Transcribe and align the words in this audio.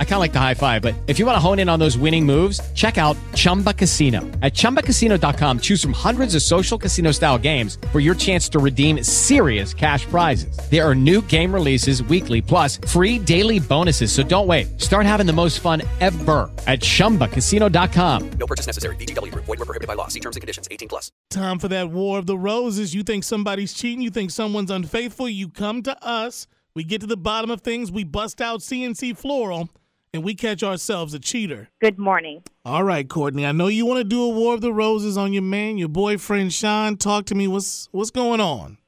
I 0.00 0.04
kind 0.04 0.14
of 0.14 0.20
like 0.20 0.32
the 0.32 0.40
high 0.40 0.54
five, 0.54 0.82
but 0.82 0.96
if 1.06 1.20
you 1.20 1.26
want 1.26 1.36
to 1.36 1.40
hone 1.40 1.60
in 1.60 1.68
on 1.68 1.78
those 1.78 1.96
winning 1.96 2.26
moves, 2.26 2.60
check 2.72 2.98
out 2.98 3.16
Chumba 3.36 3.72
Casino. 3.72 4.22
At 4.42 4.54
ChumbaCasino.com, 4.54 5.60
choose 5.60 5.80
from 5.80 5.92
hundreds 5.92 6.34
of 6.34 6.42
social 6.42 6.76
casino 6.76 7.12
style 7.12 7.38
games 7.38 7.78
for 7.92 8.00
your 8.00 8.16
chance 8.16 8.48
to 8.48 8.58
redeem 8.58 9.04
serious 9.04 9.72
cash 9.72 10.04
prizes. 10.06 10.58
There 10.68 10.84
are 10.84 10.96
new 10.96 11.22
game 11.22 11.54
releases 11.54 12.02
weekly, 12.02 12.42
plus 12.42 12.78
free 12.88 13.20
daily 13.20 13.60
bonuses. 13.60 14.10
So 14.10 14.24
don't 14.24 14.48
wait. 14.48 14.80
Start 14.80 15.06
having 15.06 15.26
the 15.26 15.32
most 15.32 15.60
fun 15.60 15.82
ever 16.00 16.50
at 16.66 16.80
ChumbaCasino.com. 16.80 18.30
No 18.30 18.46
purchase 18.48 18.66
necessary. 18.66 18.96
VGW 18.96 19.30
Group. 19.30 19.44
Void 19.44 19.60
were 19.60 19.64
prohibited 19.64 19.86
by 19.86 19.94
law. 19.94 20.08
See 20.08 20.18
terms 20.20 20.34
and 20.34 20.40
conditions. 20.40 20.66
18 20.72 20.88
plus. 20.88 21.12
Time 21.30 21.60
for 21.60 21.68
that 21.68 21.90
War 21.90 22.18
of 22.18 22.26
the 22.26 22.36
Roses. 22.36 22.94
You 22.94 23.02
think 23.02 23.22
somebody's 23.22 23.74
cheating, 23.74 24.00
you 24.00 24.10
think 24.10 24.30
someone's 24.30 24.70
unfaithful, 24.70 25.28
you 25.28 25.48
come 25.48 25.82
to 25.82 26.04
us. 26.04 26.46
We 26.74 26.84
get 26.84 27.00
to 27.00 27.06
the 27.06 27.16
bottom 27.16 27.50
of 27.50 27.62
things, 27.62 27.90
we 27.90 28.04
bust 28.04 28.40
out 28.40 28.60
CNC 28.60 29.16
Floral, 29.16 29.68
and 30.12 30.22
we 30.24 30.34
catch 30.34 30.62
ourselves 30.62 31.14
a 31.14 31.18
cheater. 31.18 31.68
Good 31.80 31.98
morning. 31.98 32.42
All 32.64 32.84
right, 32.84 33.08
Courtney. 33.08 33.44
I 33.46 33.52
know 33.52 33.66
you 33.68 33.86
want 33.86 33.98
to 33.98 34.04
do 34.04 34.22
a 34.22 34.28
War 34.28 34.54
of 34.54 34.60
the 34.60 34.72
Roses 34.72 35.16
on 35.16 35.32
your 35.32 35.42
man, 35.42 35.78
your 35.78 35.88
boyfriend 35.88 36.52
Shawn. 36.52 36.96
Talk 36.96 37.26
to 37.26 37.34
me. 37.34 37.48
What's 37.48 37.88
what's 37.92 38.10
going 38.10 38.40
on? 38.40 38.78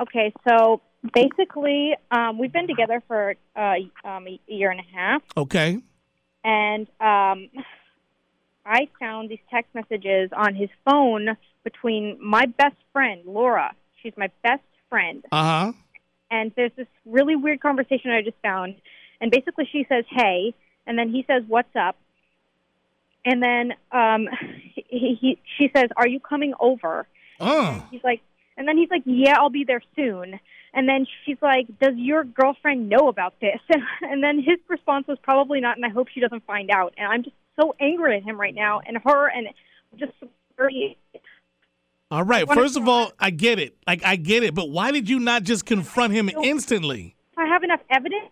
Okay, 0.00 0.32
so 0.48 0.80
basically, 1.12 1.94
um, 2.10 2.38
we've 2.38 2.52
been 2.52 2.68
together 2.68 3.02
for 3.08 3.34
uh, 3.56 3.74
um, 4.04 4.26
a 4.28 4.38
year 4.46 4.70
and 4.70 4.80
a 4.80 4.96
half, 4.96 5.22
Okay. 5.36 5.78
and 6.44 6.86
um, 7.00 7.48
I 8.64 8.88
found 9.00 9.28
these 9.28 9.40
text 9.50 9.74
messages 9.74 10.30
on 10.36 10.54
his 10.54 10.68
phone 10.84 11.36
between 11.64 12.16
my 12.22 12.46
best 12.46 12.76
friend, 12.92 13.22
Laura. 13.26 13.72
She's 14.02 14.12
my 14.16 14.30
best 14.44 14.62
friend. 14.88 15.24
Uh 15.32 15.42
huh. 15.66 15.72
and 16.30 16.52
there's 16.56 16.72
this 16.76 16.86
really 17.04 17.34
weird 17.34 17.60
conversation 17.60 18.10
I 18.12 18.22
just 18.22 18.36
found. 18.42 18.76
And 19.20 19.30
basically, 19.30 19.68
she 19.70 19.86
says, 19.88 20.04
"Hey," 20.10 20.54
and 20.86 20.98
then 20.98 21.10
he 21.10 21.24
says, 21.26 21.42
"What's 21.46 21.74
up?" 21.74 21.96
And 23.24 23.42
then 23.42 23.74
um, 23.92 24.28
he, 24.74 25.18
he 25.20 25.38
she 25.56 25.70
says, 25.74 25.90
"Are 25.96 26.08
you 26.08 26.20
coming 26.20 26.54
over?" 26.60 27.06
Oh. 27.40 27.86
He's 27.90 28.02
like, 28.02 28.20
and 28.56 28.66
then 28.66 28.76
he's 28.76 28.90
like, 28.90 29.02
"Yeah, 29.04 29.36
I'll 29.38 29.50
be 29.50 29.64
there 29.64 29.82
soon." 29.96 30.38
And 30.74 30.88
then 30.88 31.06
she's 31.24 31.38
like, 31.40 31.66
"Does 31.80 31.94
your 31.96 32.24
girlfriend 32.24 32.88
know 32.88 33.08
about 33.08 33.34
this?" 33.40 33.60
And 33.68 33.82
and 34.02 34.22
then 34.22 34.38
his 34.38 34.58
response 34.68 35.06
was, 35.06 35.18
"Probably 35.22 35.60
not," 35.60 35.76
and 35.76 35.84
I 35.84 35.90
hope 35.90 36.08
she 36.08 36.20
doesn't 36.20 36.44
find 36.46 36.70
out. 36.70 36.94
And 36.96 37.10
I'm 37.10 37.22
just 37.24 37.36
so 37.60 37.74
angry 37.80 38.16
at 38.16 38.22
him 38.22 38.40
right 38.40 38.54
now, 38.54 38.80
and 38.86 38.98
her, 39.04 39.28
and 39.28 39.48
just 39.98 40.12
very 40.56 40.96
All 42.10 42.24
right. 42.24 42.48
First 42.48 42.76
of 42.76 42.88
all, 42.88 43.12
I 43.18 43.30
get 43.30 43.58
it. 43.58 43.76
Like 43.86 44.04
I 44.04 44.16
get 44.16 44.42
it, 44.42 44.54
but 44.54 44.70
why 44.70 44.90
did 44.90 45.08
you 45.08 45.18
not 45.18 45.42
just 45.42 45.66
confront 45.66 46.12
him 46.12 46.28
instantly? 46.28 47.16
I 47.36 47.46
have 47.46 47.62
enough 47.62 47.80
evidence. 47.90 48.30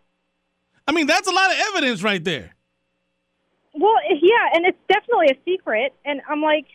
I 0.87 0.92
mean, 0.92 1.06
that's 1.06 1.29
a 1.29 1.33
lot 1.33 1.51
of 1.51 1.59
evidence 1.70 2.03
right 2.03 2.23
there. 2.23 2.55
Well, 3.75 3.97
yeah, 4.11 4.55
and 4.55 4.65
it's 4.67 4.79
definitely 4.89 5.27
a 5.31 5.39
secret. 5.45 5.95
And 6.05 6.20
I'm 6.29 6.41
like, 6.41 6.67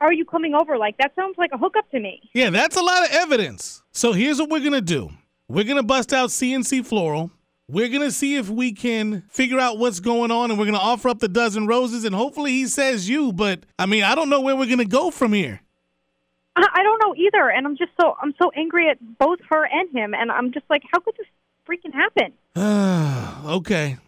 are 0.00 0.12
you 0.12 0.24
coming 0.24 0.54
over? 0.54 0.76
Like, 0.76 0.96
that 0.98 1.14
sounds 1.14 1.36
like 1.38 1.50
a 1.52 1.58
hookup 1.58 1.90
to 1.90 2.00
me. 2.00 2.20
Yeah, 2.32 2.50
that's 2.50 2.76
a 2.76 2.82
lot 2.82 3.04
of 3.04 3.10
evidence. 3.12 3.82
So 3.92 4.12
here's 4.12 4.38
what 4.38 4.50
we're 4.50 4.64
gonna 4.64 4.80
do. 4.80 5.10
We're 5.48 5.64
gonna 5.64 5.82
bust 5.82 6.12
out 6.12 6.30
CNC 6.30 6.84
Floral. 6.84 7.30
We're 7.68 7.88
gonna 7.88 8.10
see 8.10 8.36
if 8.36 8.48
we 8.48 8.72
can 8.72 9.22
figure 9.28 9.58
out 9.58 9.78
what's 9.78 10.00
going 10.00 10.30
on, 10.30 10.50
and 10.50 10.58
we're 10.58 10.66
gonna 10.66 10.78
offer 10.78 11.08
up 11.08 11.20
the 11.20 11.28
dozen 11.28 11.66
roses, 11.66 12.04
and 12.04 12.14
hopefully 12.14 12.52
he 12.52 12.66
says 12.66 13.08
you. 13.08 13.32
But 13.32 13.64
I 13.78 13.86
mean, 13.86 14.02
I 14.02 14.14
don't 14.14 14.28
know 14.28 14.40
where 14.40 14.56
we're 14.56 14.68
gonna 14.68 14.84
go 14.84 15.10
from 15.10 15.32
here. 15.32 15.60
I, 16.56 16.66
I 16.74 16.82
don't 16.82 17.00
know 17.02 17.14
either. 17.14 17.50
And 17.50 17.66
I'm 17.66 17.76
just 17.76 17.92
so, 18.00 18.16
I'm 18.20 18.34
so 18.40 18.50
angry 18.56 18.88
at 18.88 18.98
both 19.18 19.38
her 19.50 19.64
and 19.64 19.90
him. 19.94 20.14
And 20.14 20.32
I'm 20.32 20.52
just 20.52 20.66
like, 20.68 20.82
how 20.90 21.00
could 21.00 21.14
this 21.16 21.26
freaking 21.68 21.92
happen? 21.92 22.32
okay. 23.50 23.98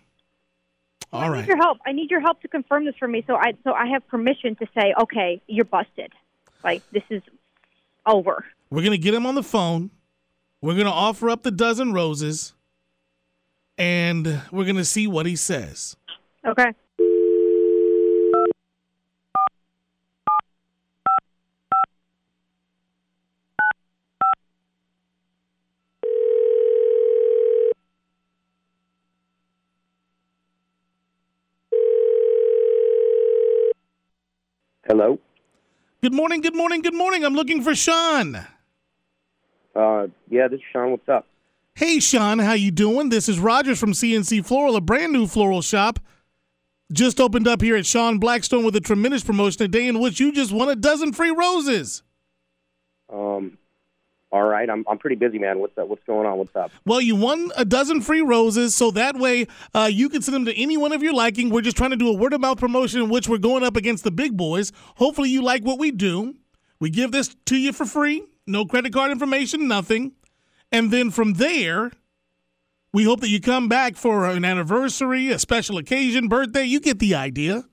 All 1.12 1.22
I 1.22 1.28
right. 1.28 1.40
need 1.40 1.48
your 1.48 1.56
help. 1.56 1.78
I 1.86 1.92
need 1.92 2.10
your 2.10 2.20
help 2.20 2.42
to 2.42 2.48
confirm 2.48 2.84
this 2.84 2.94
for 2.98 3.08
me. 3.08 3.24
So 3.26 3.34
I, 3.34 3.54
so 3.64 3.72
I 3.72 3.86
have 3.86 4.06
permission 4.08 4.56
to 4.56 4.66
say, 4.78 4.94
okay, 5.00 5.40
you're 5.46 5.64
busted. 5.64 6.12
Like, 6.62 6.82
this 6.92 7.04
is 7.10 7.22
over. 8.06 8.44
We're 8.70 8.82
gonna 8.82 8.98
get 8.98 9.14
him 9.14 9.24
on 9.24 9.34
the 9.34 9.42
phone. 9.42 9.90
We're 10.60 10.76
gonna 10.76 10.90
offer 10.90 11.30
up 11.30 11.42
the 11.42 11.50
dozen 11.50 11.92
roses, 11.92 12.52
and 13.78 14.42
we're 14.50 14.66
gonna 14.66 14.84
see 14.84 15.06
what 15.06 15.24
he 15.24 15.36
says. 15.36 15.96
Okay. 16.46 16.72
Hello. 34.98 35.16
Good 36.02 36.12
morning. 36.12 36.40
Good 36.40 36.56
morning. 36.56 36.82
Good 36.82 36.92
morning. 36.92 37.24
I'm 37.24 37.34
looking 37.34 37.62
for 37.62 37.72
Shawn. 37.72 38.34
Uh, 39.76 40.08
yeah, 40.28 40.48
this 40.48 40.58
is 40.58 40.64
Shawn. 40.72 40.90
What's 40.90 41.08
up? 41.08 41.24
Hey, 41.76 42.00
Shawn, 42.00 42.40
how 42.40 42.54
you 42.54 42.72
doing? 42.72 43.08
This 43.08 43.28
is 43.28 43.38
Rogers 43.38 43.78
from 43.78 43.92
CNC 43.92 44.44
Floral, 44.44 44.74
a 44.74 44.80
brand 44.80 45.12
new 45.12 45.28
floral 45.28 45.62
shop. 45.62 46.00
Just 46.90 47.20
opened 47.20 47.46
up 47.46 47.62
here 47.62 47.76
at 47.76 47.86
Sean 47.86 48.18
Blackstone 48.18 48.64
with 48.64 48.74
a 48.74 48.80
tremendous 48.80 49.22
promotion, 49.22 49.62
a 49.62 49.68
day 49.68 49.86
in 49.86 50.00
which 50.00 50.18
you 50.18 50.32
just 50.32 50.50
won 50.50 50.68
a 50.68 50.74
dozen 50.74 51.12
free 51.12 51.30
roses. 51.30 52.02
Um, 53.08 53.56
all 54.30 54.44
right. 54.44 54.68
I'm 54.68 54.84
I'm 54.88 54.98
pretty 54.98 55.16
busy, 55.16 55.38
man. 55.38 55.58
What's 55.58 55.76
up? 55.78 55.88
What's 55.88 56.04
going 56.04 56.26
on? 56.26 56.38
What's 56.38 56.54
up? 56.54 56.70
Well, 56.84 57.00
you 57.00 57.16
won 57.16 57.50
a 57.56 57.64
dozen 57.64 58.00
free 58.00 58.20
roses, 58.20 58.74
so 58.74 58.90
that 58.90 59.16
way 59.16 59.46
uh, 59.74 59.88
you 59.90 60.08
can 60.08 60.22
send 60.22 60.34
them 60.34 60.44
to 60.44 60.60
anyone 60.60 60.92
of 60.92 61.02
your 61.02 61.14
liking. 61.14 61.50
We're 61.50 61.62
just 61.62 61.76
trying 61.76 61.90
to 61.90 61.96
do 61.96 62.08
a 62.08 62.12
word 62.12 62.32
of 62.32 62.40
mouth 62.40 62.58
promotion 62.58 63.02
in 63.02 63.08
which 63.08 63.28
we're 63.28 63.38
going 63.38 63.62
up 63.62 63.76
against 63.76 64.04
the 64.04 64.10
big 64.10 64.36
boys. 64.36 64.72
Hopefully, 64.96 65.30
you 65.30 65.42
like 65.42 65.62
what 65.62 65.78
we 65.78 65.90
do. 65.90 66.34
We 66.78 66.90
give 66.90 67.10
this 67.10 67.34
to 67.46 67.56
you 67.56 67.72
for 67.72 67.86
free, 67.86 68.24
no 68.46 68.64
credit 68.64 68.92
card 68.92 69.10
information, 69.10 69.66
nothing. 69.66 70.12
And 70.70 70.90
then 70.90 71.10
from 71.10 71.34
there, 71.34 71.90
we 72.92 73.04
hope 73.04 73.20
that 73.20 73.30
you 73.30 73.40
come 73.40 73.68
back 73.68 73.96
for 73.96 74.26
an 74.26 74.44
anniversary, 74.44 75.30
a 75.30 75.38
special 75.38 75.78
occasion, 75.78 76.28
birthday. 76.28 76.64
You 76.64 76.80
get 76.80 76.98
the 76.98 77.14
idea. 77.14 77.64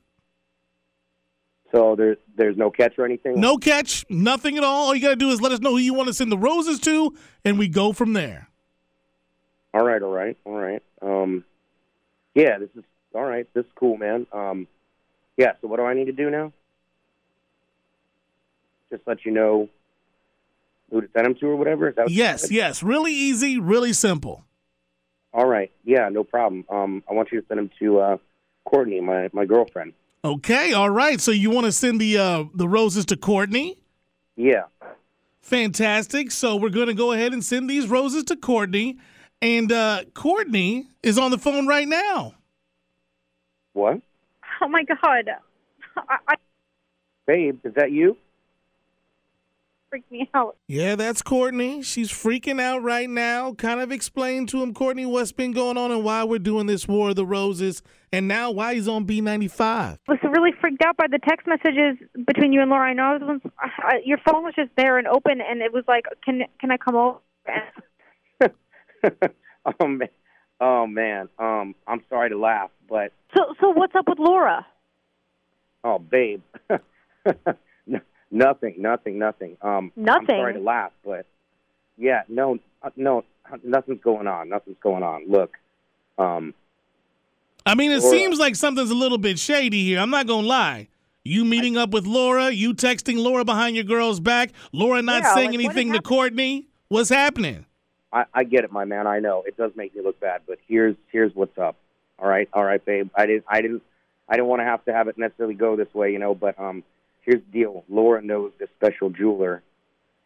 So 1.75 1.95
there's 1.97 2.17
there's 2.37 2.55
no 2.55 2.71
catch 2.71 2.97
or 2.97 3.03
anything. 3.03 3.37
No 3.37 3.57
catch, 3.57 4.05
nothing 4.09 4.57
at 4.57 4.63
all. 4.63 4.85
All 4.87 4.95
you 4.95 5.01
got 5.01 5.09
to 5.09 5.15
do 5.17 5.29
is 5.31 5.41
let 5.41 5.51
us 5.51 5.59
know 5.59 5.71
who 5.71 5.77
you 5.77 5.93
want 5.93 6.07
to 6.07 6.13
send 6.13 6.31
the 6.31 6.37
roses 6.37 6.79
to, 6.81 7.13
and 7.43 7.59
we 7.59 7.67
go 7.67 7.91
from 7.91 8.13
there. 8.13 8.49
All 9.73 9.83
right. 9.83 10.01
All 10.01 10.11
right. 10.11 10.37
All 10.45 10.53
right. 10.53 10.81
Um, 11.01 11.43
yeah. 12.33 12.59
This 12.59 12.69
is 12.77 12.83
all 13.13 13.25
right. 13.25 13.45
This 13.53 13.65
is 13.65 13.71
cool, 13.75 13.97
man. 13.97 14.25
Um, 14.31 14.67
yeah. 15.35 15.53
So 15.61 15.67
what 15.67 15.77
do 15.77 15.83
I 15.83 15.93
need 15.93 16.05
to 16.05 16.13
do 16.13 16.29
now? 16.29 16.53
Just 18.89 19.03
let 19.05 19.25
you 19.25 19.31
know 19.31 19.67
who 20.91 21.01
to 21.01 21.09
send 21.13 21.25
them 21.25 21.35
to 21.35 21.47
or 21.47 21.57
whatever. 21.57 21.89
Is 21.89 21.95
that 21.97 22.03
what 22.03 22.11
Yes, 22.11 22.49
yes. 22.51 22.83
Really 22.83 23.13
easy, 23.13 23.59
really 23.59 23.91
simple. 23.91 24.45
All 25.33 25.45
right. 25.45 25.71
Yeah. 25.83 26.07
No 26.07 26.23
problem. 26.23 26.63
Um, 26.69 27.03
I 27.09 27.13
want 27.13 27.33
you 27.33 27.41
to 27.41 27.47
send 27.47 27.57
them 27.57 27.69
to 27.79 27.99
uh, 27.99 28.17
Courtney, 28.63 29.01
my 29.01 29.29
my 29.33 29.43
girlfriend. 29.43 29.91
Okay, 30.25 30.73
all 30.73 30.89
right. 30.89 31.21
So 31.21 31.29
you 31.29 31.51
want 31.51 31.67
to 31.67 31.71
send 31.71 32.01
the 32.01 32.17
uh, 32.17 32.45
the 32.55 32.67
roses 32.67 33.05
to 33.05 33.15
Courtney? 33.15 33.77
Yeah. 34.35 34.63
Fantastic. 35.41 36.31
So 36.31 36.55
we're 36.55 36.69
going 36.69 36.87
to 36.87 36.95
go 36.95 37.11
ahead 37.11 37.31
and 37.31 37.45
send 37.45 37.69
these 37.69 37.87
roses 37.87 38.23
to 38.25 38.35
Courtney, 38.35 38.97
and 39.39 39.71
uh, 39.71 40.05
Courtney 40.15 40.87
is 41.03 41.19
on 41.19 41.29
the 41.29 41.37
phone 41.37 41.67
right 41.67 41.87
now. 41.87 42.33
What? 43.73 44.01
Oh 44.63 44.67
my 44.67 44.83
God. 44.83 45.29
I, 45.95 46.17
I 46.27 46.35
Babe, 47.27 47.59
is 47.63 47.75
that 47.75 47.91
you? 47.91 48.17
Freaked 49.95 50.11
me 50.11 50.29
out. 50.33 50.57
Yeah, 50.67 50.95
that's 50.95 51.21
Courtney. 51.21 51.81
She's 51.81 52.11
freaking 52.11 52.59
out 52.61 52.83
right 52.83 53.09
now. 53.09 53.53
Kind 53.53 53.79
of 53.79 53.93
explain 53.93 54.45
to 54.47 54.61
him, 54.61 54.73
Courtney, 54.73 55.05
what's 55.05 55.31
been 55.31 55.53
going 55.53 55.77
on 55.77 55.89
and 55.89 56.03
why 56.03 56.25
we're 56.25 56.37
doing 56.39 56.65
this 56.65 56.85
War 56.85 57.11
of 57.11 57.15
the 57.15 57.25
Roses, 57.25 57.81
and 58.11 58.27
now 58.27 58.51
why 58.51 58.73
he's 58.75 58.89
on 58.89 59.05
B95. 59.07 59.61
I 59.61 59.97
was 60.05 60.19
really 60.23 60.51
freaked 60.59 60.83
out 60.83 60.97
by 60.97 61.05
the 61.09 61.19
text 61.19 61.47
messages 61.47 61.97
between 62.27 62.51
you 62.51 62.59
and 62.61 62.69
Laura. 62.69 62.89
I 62.89 62.93
know 62.93 63.15
it 63.15 63.21
was, 63.21 63.39
I, 63.57 64.01
your 64.03 64.17
phone 64.27 64.43
was 64.43 64.53
just 64.53 64.71
there 64.75 64.97
and 64.97 65.07
open, 65.07 65.39
and 65.39 65.61
it 65.61 65.71
was 65.71 65.85
like, 65.87 66.03
"Can 66.25 66.41
can 66.59 66.71
I 66.71 66.77
come 66.77 66.95
over?" 66.95 67.19
oh 69.81 69.87
man, 69.87 70.09
oh 70.59 70.87
man. 70.87 71.29
Um, 71.39 71.73
I'm 71.87 72.01
sorry 72.09 72.31
to 72.31 72.37
laugh, 72.37 72.69
but 72.89 73.13
So 73.33 73.53
so 73.61 73.69
what's 73.69 73.95
up 73.95 74.09
with 74.09 74.19
Laura? 74.19 74.65
oh, 75.85 75.99
babe, 75.99 76.41
N- 76.69 76.79
nothing, 78.35 78.75
nothing, 78.77 79.17
nothing. 79.19 79.57
Um, 79.61 79.91
nothing. 79.95 79.97
I'm 79.97 80.05
Nothing? 80.05 80.27
sorry 80.27 80.53
to 80.53 80.59
laugh, 80.59 80.91
but 81.03 81.25
yeah, 81.97 82.23
no, 82.27 82.57
uh, 82.83 82.89
no, 82.95 83.23
nothing's 83.63 84.01
going 84.01 84.27
on. 84.27 84.49
Nothing's 84.49 84.77
going 84.81 85.03
on. 85.03 85.29
Look, 85.29 85.53
um, 86.17 86.53
I 87.65 87.75
mean, 87.75 87.91
it 87.91 88.01
Laura. 88.01 88.17
seems 88.17 88.39
like 88.39 88.55
something's 88.55 88.91
a 88.91 88.95
little 88.95 89.17
bit 89.17 89.39
shady 89.39 89.83
here. 89.83 89.99
I'm 89.99 90.09
not 90.09 90.27
gonna 90.27 90.47
lie. 90.47 90.89
You 91.23 91.43
meeting 91.43 91.75
up 91.75 91.89
with 91.89 92.05
Laura? 92.05 92.51
You 92.51 92.75
texting 92.75 93.17
Laura 93.17 93.43
behind 93.43 93.75
your 93.75 93.85
girl's 93.85 94.19
back? 94.19 94.51
Laura 94.71 95.01
not 95.01 95.23
Yeah, 95.23 95.33
saying 95.33 95.51
like, 95.51 95.59
anything 95.59 95.93
to? 95.93 96.01
Courtney? 96.01 96.67
What's 96.89 97.09
happening? 97.09 97.65
I, 98.13 98.25
I 98.31 98.43
get 98.43 98.63
it, 98.63 98.71
my 98.71 98.85
man. 98.85 99.07
I 99.07 99.19
know 99.19 99.43
it 99.45 99.57
does 99.57 99.71
make 99.75 99.95
me 99.95 100.01
look 100.03 100.19
bad, 100.19 100.41
but 100.47 100.59
here's 100.67 100.95
here's 101.11 101.33
what's 101.33 101.57
up. 101.57 101.75
All 102.19 102.29
right, 102.29 102.47
all 102.53 102.63
right, 102.63 102.83
babe. 102.83 103.09
I 103.15 103.25
didn't 103.25 103.45
I 103.49 103.61
didn't 103.61 103.81
I 104.29 104.35
didn't 104.35 104.47
want 104.47 104.59
to 104.61 104.65
have 104.65 104.85
to 104.85 104.93
have 104.93 105.07
it 105.07 105.17
necessarily 105.17 105.55
go 105.55 105.75
this 105.75 105.91
way, 105.93 106.11
you 106.11 106.19
know. 106.19 106.35
But 106.35 106.59
um, 106.59 106.83
here's 107.25 107.41
the 107.51 107.51
deal. 107.59 107.83
Laura 107.89 108.21
knows 108.21 108.51
this 108.59 108.69
special 108.77 109.09
jeweler, 109.09 109.63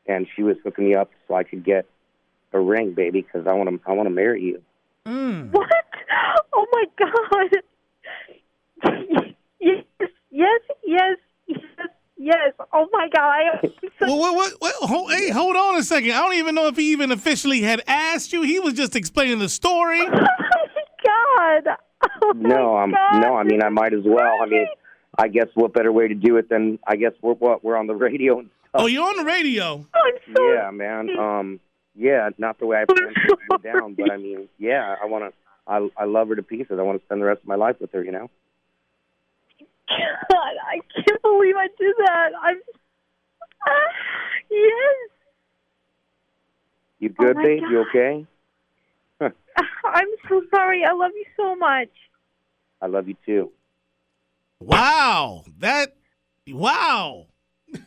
and 0.08 0.28
she 0.36 0.44
was 0.44 0.58
hooking 0.64 0.86
me 0.90 0.96
up 0.96 1.10
so 1.28 1.36
I 1.36 1.44
could 1.44 1.64
get 1.64 1.86
a 2.54 2.60
ring, 2.60 2.94
baby, 2.94 3.22
because 3.22 3.48
I 3.48 3.54
want 3.54 3.70
to 3.70 3.80
I 3.90 3.94
want 3.94 4.08
to 4.08 4.14
marry 4.14 4.42
you. 4.44 4.62
Mm. 5.06 5.52
What? 5.52 5.70
Oh 6.54 6.66
my 6.72 6.84
god. 6.98 7.62
yes, 9.60 9.84
yes, 10.32 10.60
yes, 10.86 11.18
yes, 11.48 11.58
yes. 12.18 12.54
Oh 12.74 12.88
my 12.92 13.08
god. 13.16 13.40
I'm 13.64 13.72
so 14.00 14.06
Well, 14.08 14.18
what, 14.18 14.36
what, 14.36 14.54
what, 14.60 14.76
hold, 14.90 15.12
hey, 15.12 15.30
hold 15.30 15.56
on 15.56 15.78
a 15.78 15.84
second. 15.84 16.12
I 16.12 16.22
don't 16.22 16.36
even 16.36 16.56
know 16.56 16.68
if 16.68 16.76
he 16.76 16.92
even 16.92 17.12
officially 17.12 17.62
had 17.62 17.82
asked 17.88 18.34
you. 18.34 18.42
He 18.44 18.60
was 18.60 18.74
just 18.74 18.96
explaining 18.96 19.40
the 19.40 19.50
story. 19.50 20.08
Oh 21.02 21.12
my 21.12 21.64
god. 21.64 21.78
Oh 22.22 22.34
my 22.34 22.50
No, 22.50 22.76
I'm 22.78 22.92
God. 22.92 23.20
no. 23.22 23.36
I 23.36 23.44
mean, 23.44 23.64
I 23.64 23.70
might 23.70 23.94
as 23.94 24.04
well. 24.06 24.38
I 24.42 24.46
mean, 24.46 24.68
I 25.20 25.28
guess 25.28 25.48
what 25.54 25.74
better 25.74 25.92
way 25.92 26.08
to 26.08 26.16
do 26.16 26.38
it 26.38 26.48
than 26.48 26.80
I 26.88 26.96
guess 26.96 27.12
we're 27.22 27.34
what 27.34 27.62
we're 27.64 27.76
on 27.76 27.88
the 27.88 27.96
radio 28.08 28.40
and 28.40 28.50
stuff. 28.70 28.82
Oh, 28.84 28.86
you're 28.86 29.04
on 29.04 29.18
the 29.18 29.26
radio. 29.26 29.86
I'm 29.94 30.36
so 30.36 30.54
Yeah, 30.54 30.72
man. 30.72 31.10
Um, 31.20 31.60
yeah, 31.96 32.30
not 32.38 32.58
the 32.60 32.66
way 32.66 32.78
I 32.82 32.86
planned 32.86 33.16
to 33.16 33.58
down, 33.62 33.96
but 33.96 34.10
I 34.10 34.16
mean, 34.16 34.48
yeah, 34.58 34.96
I 35.02 35.06
want 35.06 35.26
to. 35.26 35.34
I 35.68 35.90
I 36.02 36.06
love 36.06 36.30
her 36.30 36.36
to 36.36 36.44
pieces. 36.44 36.80
I 36.80 36.84
want 36.84 36.98
to 37.00 37.06
spend 37.06 37.22
the 37.22 37.26
rest 37.26 37.42
of 37.42 37.48
my 37.48 37.56
life 37.56 37.76
with 37.82 37.92
her. 37.92 38.02
You 38.02 38.12
know. 38.12 38.30
God, 39.90 40.54
I 40.66 40.80
can't 40.96 41.22
believe 41.22 41.56
I 41.58 41.68
did 41.78 41.96
that. 41.98 42.30
I'm 42.42 42.62
yes. 44.50 45.10
You 47.00 47.14
Oh 47.20 47.24
good, 47.26 47.36
my 47.36 47.44
babe? 47.44 47.64
You 47.70 47.86
God. 47.86 47.88
okay? 47.90 48.26
I'm 49.84 50.08
so 50.30 50.42
sorry. 50.52 50.86
I 50.86 50.94
love 50.94 51.12
you 51.16 51.26
so 51.36 51.56
much. 51.56 51.90
I 52.82 52.88
love 52.88 53.10
you 53.10 53.16
too. 53.26 53.52
Wow. 54.60 55.44
That, 55.60 55.96
wow. 56.48 57.28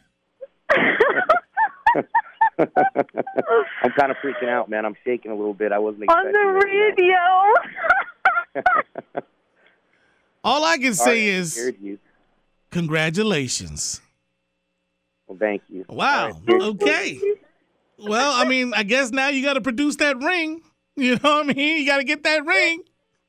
I'm 2.59 3.93
kind 3.99 4.11
of 4.11 4.17
freaking 4.25 4.49
out, 4.49 4.69
man. 4.71 4.85
I'm 4.85 4.97
shaking 5.05 5.31
a 5.31 5.35
little 5.35 5.55
bit. 5.55 5.73
I 5.73 5.79
wasn't 5.79 6.09
On 6.11 6.25
the 6.25 6.31
it, 6.31 6.99
you 6.99 7.13
know. 7.13 7.55
radio. 8.55 9.23
All 10.45 10.65
I 10.65 10.79
can 10.79 10.95
say 10.95 11.29
I 11.29 11.39
is 11.39 11.73
you. 11.81 11.99
congratulations. 12.71 14.01
Well, 15.27 15.39
thank 15.39 15.63
you. 15.69 15.85
Wow. 15.89 16.27
All 16.27 16.33
right, 16.33 16.47
cheers. 16.49 16.63
Okay. 16.65 17.21
Well, 17.99 18.33
I 18.33 18.49
mean, 18.49 18.73
I 18.75 18.83
guess 18.83 19.11
now 19.11 19.29
you 19.29 19.45
got 19.45 19.55
to 19.55 19.61
produce 19.61 19.97
that 19.97 20.19
ring. 20.19 20.63
You 20.97 21.15
know 21.23 21.37
what 21.37 21.51
I 21.51 21.53
mean? 21.55 21.79
You 21.79 21.87
got 21.87 21.99
to 21.99 22.05
get 22.05 22.23
that 22.25 22.45
ring. 22.45 22.83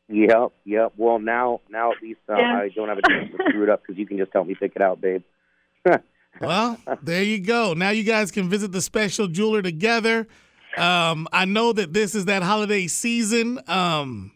Yep, 0.10 0.52
yep. 0.66 0.94
Well, 0.98 1.20
now, 1.20 1.62
now 1.70 1.92
at 1.92 2.02
least 2.02 2.20
uh, 2.30 2.36
Yeah. 2.38 2.58
I 2.64 2.70
don't 2.70 2.90
have 2.90 2.98
a 2.98 3.10
chance 3.10 3.32
to 3.32 3.38
screw 3.50 3.64
it 3.64 3.70
up 3.70 3.82
because 3.82 3.98
you 3.98 4.06
can 4.06 4.18
just 4.18 4.32
help 4.34 4.48
me 4.48 4.56
pick 4.56 4.74
it 4.76 4.82
out, 4.82 5.02
babe. 5.02 5.24
Well, 6.42 6.80
there 7.04 7.22
you 7.22 7.40
go. 7.40 7.74
Now 7.74 7.92
you 7.92 8.04
guys 8.04 8.32
can 8.32 8.50
visit 8.50 8.72
the 8.72 8.82
special 8.82 9.28
jeweler 9.28 9.62
together. 9.62 10.28
Um, 10.76 11.28
I 11.32 11.46
know 11.46 11.74
that 11.74 11.94
this 11.94 12.16
is 12.16 12.26
that 12.26 12.42
holiday 12.42 12.88
season. 12.88 13.60
Um, 13.68 14.32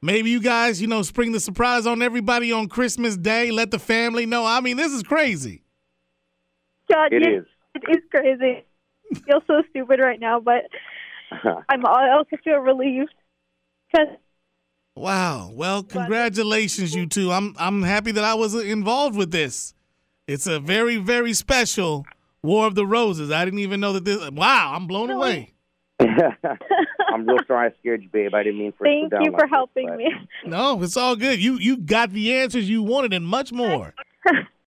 maybe 0.00 0.30
you 0.30 0.40
guys, 0.40 0.80
you 0.80 0.86
know, 0.86 1.02
spring 1.02 1.32
the 1.32 1.40
surprise 1.40 1.84
on 1.84 2.00
everybody 2.00 2.52
on 2.52 2.68
Christmas 2.68 3.16
Day. 3.16 3.50
Let 3.50 3.72
the 3.72 3.80
family 3.80 4.24
know. 4.24 4.46
I 4.46 4.60
mean, 4.60 4.76
this 4.76 4.92
is 4.92 5.02
crazy. 5.02 5.64
God, 6.88 7.12
It 7.12 7.22
yes, 7.24 7.42
is. 7.42 7.46
It 7.74 7.96
is 7.98 8.04
crazy. 8.08 8.64
I 9.12 9.18
feel 9.18 9.42
so 9.48 9.62
stupid 9.70 9.98
right 10.00 10.20
now, 10.20 10.38
but 10.38 10.66
I'm. 11.68 11.84
I 11.84 12.10
also 12.16 12.36
feel 12.44 12.58
relieved 12.58 13.12
because 13.90 14.14
Wow. 14.96 15.50
Well, 15.52 15.82
congratulations, 15.82 16.94
you 16.94 17.06
two. 17.06 17.30
I'm 17.30 17.54
I'm 17.58 17.82
happy 17.82 18.12
that 18.12 18.24
I 18.24 18.34
was 18.34 18.54
involved 18.54 19.16
with 19.16 19.30
this. 19.30 19.74
It's 20.26 20.46
a 20.46 20.58
very 20.58 20.96
very 20.96 21.34
special 21.34 22.06
War 22.42 22.66
of 22.66 22.74
the 22.74 22.86
Roses. 22.86 23.30
I 23.30 23.44
didn't 23.44 23.60
even 23.60 23.80
know 23.80 23.92
that 23.92 24.04
this. 24.04 24.30
Wow, 24.30 24.72
I'm 24.74 24.86
blown 24.86 25.10
away. 25.10 25.52
I'm 26.00 27.26
real 27.26 27.38
sorry 27.46 27.68
I 27.68 27.78
scared 27.80 28.02
you, 28.02 28.08
babe. 28.10 28.34
I 28.34 28.42
didn't 28.42 28.58
mean 28.58 28.72
for 28.76 28.86
it 28.86 28.90
to 28.90 29.08
thank 29.10 29.24
you 29.24 29.30
for 29.32 29.40
this, 29.42 29.50
helping 29.50 29.88
but- 29.88 29.96
me. 29.98 30.12
No, 30.46 30.82
it's 30.82 30.96
all 30.96 31.16
good. 31.16 31.40
You 31.42 31.58
you 31.58 31.76
got 31.76 32.10
the 32.10 32.32
answers 32.34 32.68
you 32.68 32.82
wanted 32.82 33.12
and 33.12 33.26
much 33.26 33.52
more. 33.52 33.94